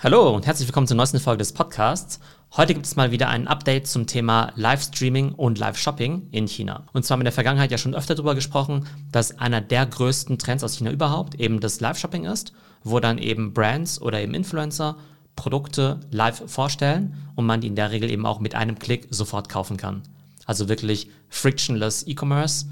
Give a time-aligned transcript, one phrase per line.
[0.00, 2.20] Hallo und herzlich willkommen zur neuesten Folge des Podcasts.
[2.56, 6.86] Heute gibt es mal wieder ein Update zum Thema Livestreaming und Live-Shopping in China.
[6.92, 9.86] Und zwar haben wir in der Vergangenheit ja schon öfter darüber gesprochen, dass einer der
[9.86, 12.52] größten Trends aus China überhaupt eben das Live-Shopping ist,
[12.84, 14.98] wo dann eben Brands oder eben Influencer
[15.34, 19.48] Produkte live vorstellen und man die in der Regel eben auch mit einem Klick sofort
[19.48, 20.04] kaufen kann.
[20.46, 22.66] Also wirklich frictionless E-Commerce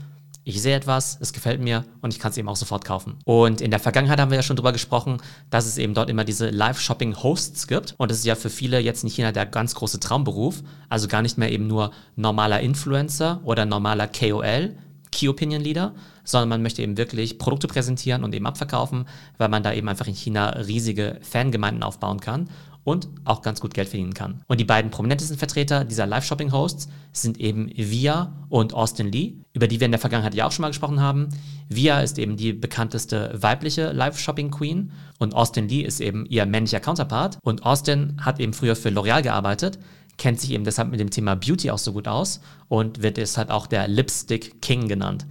[0.49, 3.17] ich sehe etwas, es gefällt mir und ich kann es eben auch sofort kaufen.
[3.25, 5.17] Und in der Vergangenheit haben wir ja schon darüber gesprochen,
[5.51, 7.97] dass es eben dort immer diese Live-Shopping-Hosts gibt.
[7.99, 10.63] Und das ist ja für viele jetzt in China der ganz große Traumberuf.
[10.89, 14.77] Also gar nicht mehr eben nur normaler Influencer oder normaler KOL,
[15.11, 19.65] Key Opinion Leader, sondern man möchte eben wirklich Produkte präsentieren und eben abverkaufen, weil man
[19.65, 22.49] da eben einfach in China riesige Fangemeinden aufbauen kann
[22.87, 24.45] und auch ganz gut Geld verdienen kann.
[24.47, 29.81] Und die beiden prominentesten Vertreter dieser Live-Shopping-Hosts sind eben Via und Austin Lee, über die
[29.81, 31.29] wir in der Vergangenheit ja auch schon mal gesprochen haben.
[31.69, 37.39] Via ist eben die bekannteste weibliche Live-Shopping-Queen und Austin Lee ist eben ihr männlicher Counterpart.
[37.43, 39.81] Und Austin hat eben früher für L'Oreal gearbeitet,
[40.17, 43.51] kennt sich eben deshalb mit dem Thema Beauty auch so gut aus und wird deshalb
[43.51, 45.27] auch der Lipstick King genannt.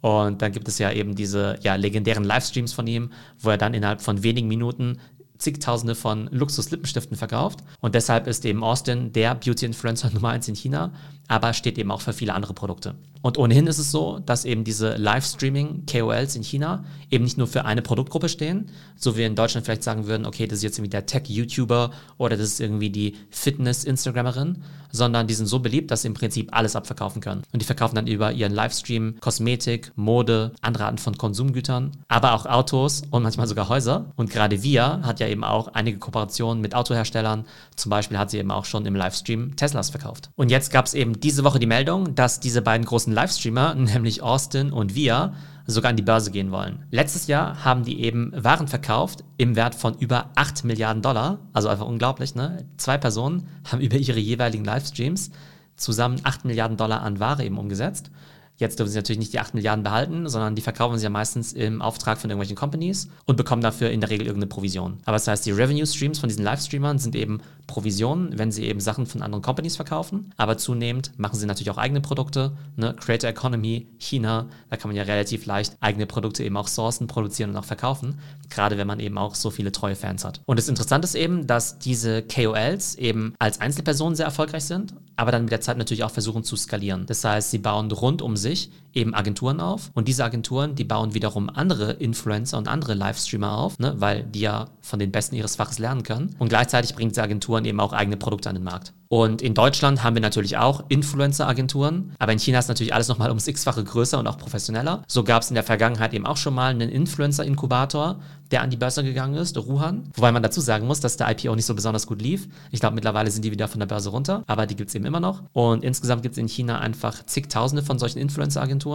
[0.00, 3.74] Und dann gibt es ja eben diese ja, legendären Livestreams von ihm, wo er dann
[3.74, 4.98] innerhalb von wenigen Minuten
[5.38, 7.60] zigtausende von Luxus-Lippenstiften verkauft.
[7.80, 10.92] Und deshalb ist eben Austin der Beauty-Influencer Nummer eins in China,
[11.28, 12.94] aber steht eben auch für viele andere Produkte.
[13.26, 17.64] Und ohnehin ist es so, dass eben diese Livestreaming-KOLs in China eben nicht nur für
[17.64, 20.78] eine Produktgruppe stehen, so wie wir in Deutschland vielleicht sagen würden, okay, das ist jetzt
[20.78, 26.02] irgendwie der Tech-YouTuber oder das ist irgendwie die Fitness-Instagrammerin, sondern die sind so beliebt, dass
[26.02, 27.42] sie im Prinzip alles abverkaufen können.
[27.52, 32.46] Und die verkaufen dann über ihren Livestream Kosmetik, Mode, andere Arten von Konsumgütern, aber auch
[32.46, 34.12] Autos und manchmal sogar Häuser.
[34.14, 37.44] Und gerade Via hat ja eben auch einige Kooperationen mit Autoherstellern.
[37.74, 40.30] Zum Beispiel hat sie eben auch schon im Livestream Teslas verkauft.
[40.36, 44.22] Und jetzt gab es eben diese Woche die Meldung, dass diese beiden großen Livestreamer, nämlich
[44.22, 45.34] Austin und Via,
[45.66, 46.84] sogar an die Börse gehen wollen.
[46.90, 51.38] Letztes Jahr haben die eben Waren verkauft im Wert von über 8 Milliarden Dollar.
[51.52, 52.64] Also einfach unglaublich, ne?
[52.76, 55.30] Zwei Personen haben über ihre jeweiligen Livestreams
[55.76, 58.10] zusammen 8 Milliarden Dollar an Ware eben umgesetzt.
[58.58, 61.52] Jetzt dürfen sie natürlich nicht die 8 Milliarden behalten, sondern die verkaufen sie ja meistens
[61.52, 64.98] im Auftrag von irgendwelchen Companies und bekommen dafür in der Regel irgendeine Provision.
[65.04, 68.80] Aber das heißt, die Revenue Streams von diesen Livestreamern sind eben Provisionen, wenn sie eben
[68.80, 70.32] Sachen von anderen Companies verkaufen.
[70.36, 72.52] Aber zunehmend machen sie natürlich auch eigene Produkte.
[72.76, 72.94] Ne?
[72.98, 77.50] Creator Economy, China, da kann man ja relativ leicht eigene Produkte eben auch sourcen, produzieren
[77.50, 78.18] und auch verkaufen.
[78.48, 80.40] Gerade wenn man eben auch so viele treue Fans hat.
[80.46, 85.32] Und das Interessante ist eben, dass diese KOLs eben als Einzelpersonen sehr erfolgreich sind, aber
[85.32, 87.06] dann mit der Zeit natürlich auch versuchen zu skalieren.
[87.06, 91.14] Das heißt, sie bauen rund um sich eben Agenturen auf und diese Agenturen, die bauen
[91.14, 95.56] wiederum andere Influencer und andere Livestreamer auf, ne, weil die ja von den Besten ihres
[95.56, 96.34] Faches lernen können.
[96.38, 98.92] Und gleichzeitig bringt diese Agenturen eben auch eigene Produkte an den Markt.
[99.08, 103.28] Und in Deutschland haben wir natürlich auch Influencer-Agenturen, aber in China ist natürlich alles nochmal
[103.28, 105.02] ums x-fache größer und auch professioneller.
[105.06, 108.18] So gab es in der Vergangenheit eben auch schon mal einen Influencer-Inkubator,
[108.50, 110.04] der an die Börse gegangen ist, Ruhan.
[110.14, 112.48] Wobei man dazu sagen muss, dass der IPO nicht so besonders gut lief.
[112.70, 115.04] Ich glaube, mittlerweile sind die wieder von der Börse runter, aber die gibt es eben
[115.04, 115.42] immer noch.
[115.52, 118.85] Und insgesamt gibt es in China einfach zigtausende von solchen Influencer-Agenturen.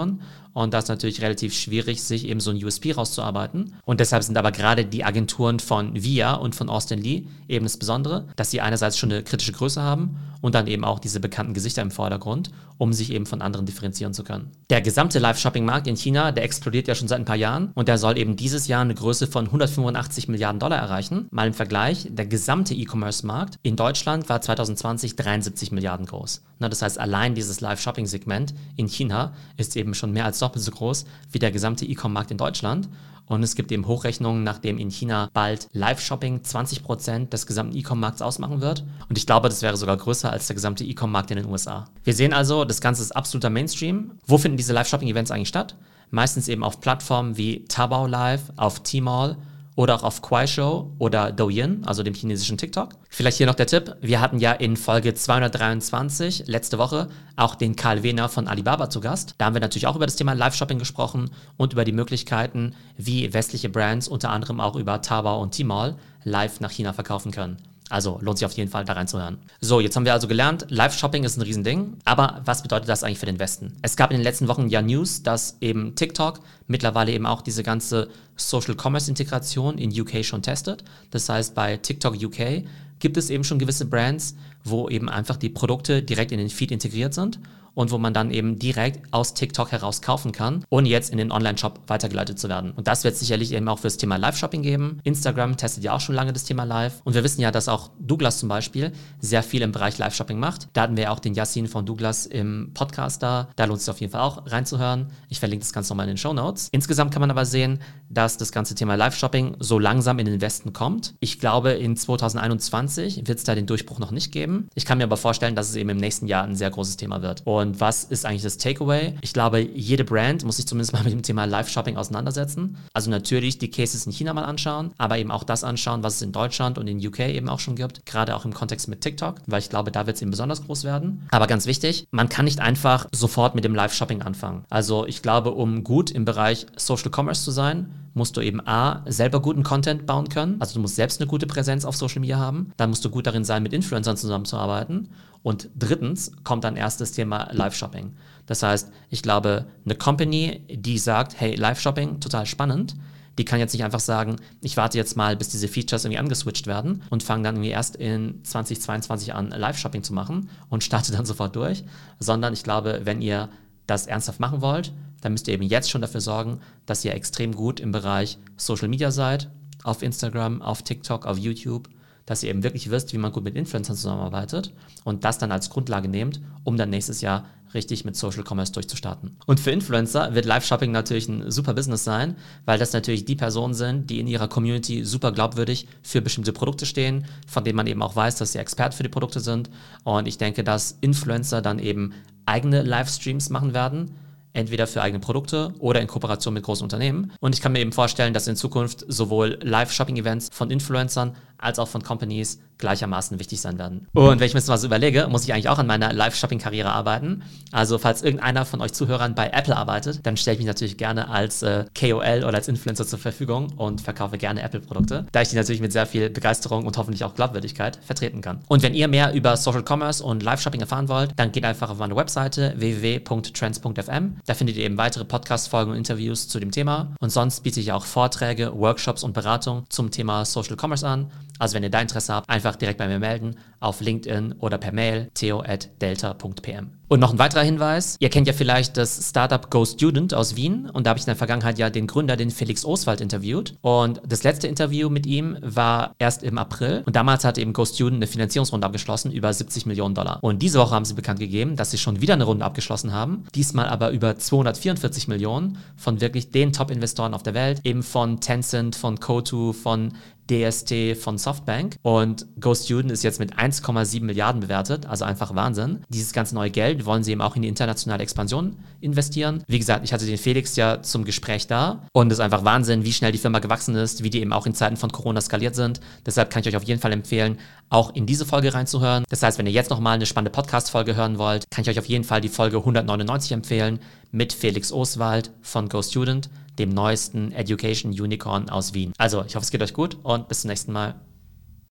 [0.53, 3.74] Und da ist natürlich relativ schwierig, sich eben so ein USP rauszuarbeiten.
[3.85, 7.78] Und deshalb sind aber gerade die Agenturen von VIA und von Austin Lee eben das
[7.78, 11.53] Besondere, dass sie einerseits schon eine kritische Größe haben und dann eben auch diese bekannten
[11.53, 14.51] Gesichter im Vordergrund, um sich eben von anderen differenzieren zu können.
[14.69, 17.97] Der gesamte Live-Shopping-Markt in China, der explodiert ja schon seit ein paar Jahren und der
[17.97, 21.28] soll eben dieses Jahr eine Größe von 185 Milliarden Dollar erreichen.
[21.31, 26.41] Mal im Vergleich, der gesamte E-Commerce-Markt in Deutschland war 2020 73 Milliarden groß.
[26.59, 30.72] Na, das heißt, allein dieses Live-Shopping-Segment in China ist eben schon mehr als doppelt so
[30.72, 32.90] groß wie der gesamte E-Com-Markt in Deutschland.
[33.28, 38.59] Und es gibt eben Hochrechnungen, nachdem in China bald Live-Shopping 20% des gesamten E-Com-Markts ausmachen
[38.59, 38.84] wird.
[39.08, 41.88] Und ich glaube, das wäre sogar größer als der gesamte E-Com-Markt in den USA.
[42.03, 44.12] Wir sehen also, das Ganze ist absoluter Mainstream.
[44.25, 45.75] Wo finden diese Live-Shopping-Events eigentlich statt?
[46.09, 49.38] Meistens eben auf Plattformen wie Taobao Live, auf Tmall
[49.75, 52.89] oder auch auf Kuaishou oder Douyin, also dem chinesischen TikTok.
[53.09, 53.95] Vielleicht hier noch der Tipp.
[54.01, 58.99] Wir hatten ja in Folge 223 letzte Woche auch den Karl Wehner von Alibaba zu
[58.99, 59.35] Gast.
[59.37, 63.33] Da haben wir natürlich auch über das Thema Live-Shopping gesprochen und über die Möglichkeiten, wie
[63.33, 67.57] westliche Brands unter anderem auch über Taobao und Tmall live nach China verkaufen können.
[67.91, 69.38] Also lohnt sich auf jeden Fall da reinzuhören.
[69.60, 71.98] So, jetzt haben wir also gelernt, Live-Shopping ist ein Riesending.
[72.06, 73.74] Aber was bedeutet das eigentlich für den Westen?
[73.81, 77.63] Es gab in den letzten Wochen ja News, dass eben TikTok mittlerweile eben auch diese
[77.63, 80.86] ganze Social Commerce Integration in UK schon testet.
[81.12, 82.63] Das heißt, bei TikTok UK
[83.00, 86.71] gibt es eben schon gewisse Brands, wo eben einfach die Produkte direkt in den Feed
[86.71, 87.39] integriert sind
[87.73, 91.31] und wo man dann eben direkt aus TikTok heraus kaufen kann, ohne jetzt in den
[91.31, 92.71] Online-Shop weitergeleitet zu werden.
[92.71, 95.00] Und das wird sicherlich eben auch fürs Thema Live-Shopping geben.
[95.03, 97.01] Instagram testet ja auch schon lange das Thema Live.
[97.03, 100.68] Und wir wissen ja, dass auch Douglas zum Beispiel sehr viel im Bereich Live-Shopping macht.
[100.73, 103.50] Da hatten wir ja auch den Yassin von Douglas im Podcast da.
[103.56, 105.07] Da lohnt es sich auf jeden Fall auch reinzuhören.
[105.29, 106.69] Ich verlinke das Ganze nochmal in den Show Notes.
[106.71, 107.79] Insgesamt kann man aber sehen,
[108.09, 111.15] dass das ganze Thema Live-Shopping so langsam in den Westen kommt.
[111.19, 114.67] Ich glaube, in 2021 wird es da den Durchbruch noch nicht geben.
[114.75, 117.21] Ich kann mir aber vorstellen, dass es eben im nächsten Jahr ein sehr großes Thema
[117.21, 117.41] wird.
[117.45, 119.16] Und was ist eigentlich das Takeaway?
[119.22, 122.78] Ich glaube, jede Brand muss sich zumindest mal mit dem Thema Live-Shopping auseinandersetzen.
[122.94, 126.22] Also natürlich die Cases in China mal anschauen, aber eben auch das anschauen, was es
[126.22, 128.06] in Deutschland und in UK eben auch schon gibt.
[128.06, 130.84] Gerade auch im Kontext mit TikTok, weil ich glaube, da wird es eben besonders groß
[130.84, 131.28] werden.
[131.31, 134.66] Aber ganz wichtig, man kann nicht einfach sofort mit dem Live-Shopping anfangen.
[134.69, 139.04] Also ich glaube, um gut im Bereich Social Commerce zu sein, musst du eben A,
[139.08, 140.58] selber guten Content bauen können.
[140.60, 142.72] Also du musst selbst eine gute Präsenz auf Social Media haben.
[142.78, 145.10] Dann musst du gut darin sein, mit Influencern zusammenzuarbeiten.
[145.44, 148.13] Und drittens kommt dann erst das Thema Live-Shopping.
[148.46, 152.96] Das heißt, ich glaube, eine Company, die sagt, hey, Live-Shopping, total spannend,
[153.38, 156.68] die kann jetzt nicht einfach sagen, ich warte jetzt mal, bis diese Features irgendwie angeswitcht
[156.68, 161.25] werden und fange dann irgendwie erst in 2022 an, Live-Shopping zu machen und starte dann
[161.25, 161.84] sofort durch,
[162.19, 163.50] sondern ich glaube, wenn ihr
[163.91, 167.53] das ernsthaft machen wollt, dann müsst ihr eben jetzt schon dafür sorgen, dass ihr extrem
[167.53, 169.49] gut im Bereich Social Media seid,
[169.83, 171.89] auf Instagram, auf TikTok, auf YouTube,
[172.25, 174.73] dass ihr eben wirklich wisst, wie man gut mit Influencern zusammenarbeitet
[175.03, 179.38] und das dann als Grundlage nehmt, um dann nächstes Jahr richtig mit Social Commerce durchzustarten.
[179.45, 182.35] Und für Influencer wird Live-Shopping natürlich ein super Business sein,
[182.65, 186.85] weil das natürlich die Personen sind, die in ihrer Community super glaubwürdig für bestimmte Produkte
[186.85, 189.69] stehen, von denen man eben auch weiß, dass sie Expert für die Produkte sind.
[190.03, 192.13] Und ich denke, dass Influencer dann eben
[192.45, 194.15] eigene Livestreams machen werden,
[194.53, 197.31] entweder für eigene Produkte oder in Kooperation mit großen Unternehmen.
[197.39, 201.88] Und ich kann mir eben vorstellen, dass in Zukunft sowohl Live-Shopping-Events von Influencern als auch
[201.88, 204.08] von Companies gleichermaßen wichtig sein werden.
[204.13, 206.92] Und wenn ich mir das mal so überlege, muss ich eigentlich auch an meiner Live-Shopping-Karriere
[206.92, 207.44] arbeiten.
[207.72, 211.30] Also falls irgendeiner von euch Zuhörern bei Apple arbeitet, dann stelle ich mich natürlich gerne
[211.30, 215.56] als äh, KOL oder als Influencer zur Verfügung und verkaufe gerne Apple-Produkte, da ich die
[215.56, 218.60] natürlich mit sehr viel Begeisterung und hoffentlich auch Glaubwürdigkeit vertreten kann.
[218.68, 222.00] Und wenn ihr mehr über Social Commerce und Live-Shopping erfahren wollt, dann geht einfach auf
[222.00, 224.38] meine Webseite www.trends.fm.
[224.46, 227.13] Da findet ihr eben weitere Podcast-Folgen und Interviews zu dem Thema.
[227.19, 231.31] Und sonst biete ich auch Vorträge, Workshops und Beratung zum Thema Social Commerce an.
[231.62, 234.92] Also wenn ihr da Interesse habt, einfach direkt bei mir melden auf LinkedIn oder per
[234.92, 236.90] Mail theo@delta.pm.
[237.08, 240.90] Und noch ein weiterer Hinweis, ihr kennt ja vielleicht das Startup Go Student aus Wien
[240.90, 243.75] und da habe ich in der Vergangenheit ja den Gründer, den Felix Oswald, interviewt.
[243.81, 247.86] Und das letzte Interview mit ihm war erst im April und damals hat eben Go
[247.86, 250.40] Student eine Finanzierungsrunde abgeschlossen über 70 Millionen Dollar.
[250.42, 253.44] Und diese Woche haben sie bekannt gegeben, dass sie schon wieder eine Runde abgeschlossen haben,
[253.54, 258.96] diesmal aber über 244 Millionen von wirklich den Top-Investoren auf der Welt, eben von Tencent,
[258.96, 260.13] von Kotu, von
[260.51, 266.03] DST von Softbank und Go Student ist jetzt mit 1,7 Milliarden bewertet, also einfach Wahnsinn.
[266.09, 269.63] Dieses ganze neue Geld wollen sie eben auch in die internationale Expansion investieren.
[269.68, 273.06] Wie gesagt, ich hatte den Felix ja zum Gespräch da und es ist einfach Wahnsinn,
[273.06, 275.75] wie schnell die Firma gewachsen ist, wie die eben auch in Zeiten von Corona skaliert
[275.75, 276.01] sind.
[276.25, 277.57] Deshalb kann ich euch auf jeden Fall empfehlen,
[277.89, 279.24] auch in diese Folge reinzuhören.
[279.30, 282.07] Das heißt, wenn ihr jetzt nochmal eine spannende Podcast-Folge hören wollt, kann ich euch auf
[282.07, 284.00] jeden Fall die Folge 199 empfehlen
[284.31, 289.13] mit Felix Oswald von Go Student dem neuesten Education Unicorn aus Wien.
[289.18, 291.19] Also, ich hoffe, es geht euch gut und bis zum nächsten Mal.